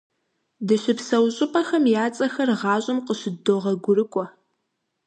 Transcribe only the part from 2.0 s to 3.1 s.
я цӀэхэр гъащӀэм